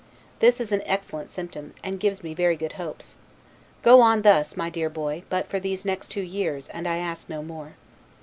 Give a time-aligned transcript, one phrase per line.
[0.39, 3.17] This is an excellent symptom, and gives me very good hopes.
[3.83, 7.29] Go on thus, my dear boy, but for these next two years, and I ask
[7.29, 7.75] no more.